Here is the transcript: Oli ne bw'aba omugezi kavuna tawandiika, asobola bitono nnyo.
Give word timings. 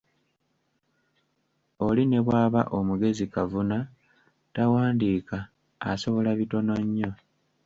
Oli 1.87 2.03
ne 2.07 2.19
bw'aba 2.25 2.61
omugezi 2.77 3.25
kavuna 3.33 3.77
tawandiika, 4.55 5.37
asobola 5.91 6.31
bitono 6.39 6.73
nnyo. 6.83 7.11